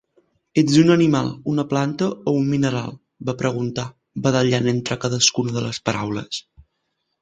[0.61, 2.97] "Ets un animal, una planta o un mineral"?
[3.31, 3.89] va preguntar,
[4.27, 6.47] badallant entre cadascuna de les paraules.